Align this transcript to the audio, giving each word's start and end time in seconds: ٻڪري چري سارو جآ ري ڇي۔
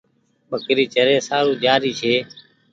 ٻڪري 0.49 0.85
چري 0.93 1.15
سارو 1.27 1.51
جآ 1.63 1.73
ري 1.83 1.91
ڇي۔ 1.99 2.13